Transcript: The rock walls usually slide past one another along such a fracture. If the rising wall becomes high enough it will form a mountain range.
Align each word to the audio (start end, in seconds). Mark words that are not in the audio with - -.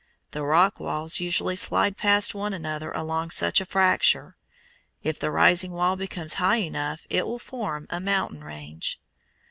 The 0.31 0.41
rock 0.41 0.79
walls 0.79 1.19
usually 1.19 1.55
slide 1.55 1.95
past 1.95 2.33
one 2.33 2.53
another 2.55 2.91
along 2.91 3.29
such 3.29 3.61
a 3.61 3.67
fracture. 3.67 4.35
If 5.03 5.19
the 5.19 5.29
rising 5.29 5.73
wall 5.73 5.95
becomes 5.95 6.33
high 6.41 6.55
enough 6.63 7.05
it 7.11 7.27
will 7.27 7.37
form 7.37 7.85
a 7.91 7.99
mountain 7.99 8.43
range. 8.43 8.99